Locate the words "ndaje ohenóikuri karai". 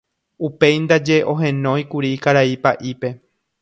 0.85-2.61